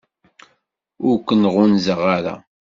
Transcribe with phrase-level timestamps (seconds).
[1.07, 2.35] Ur ken-ɣunzaɣ ara.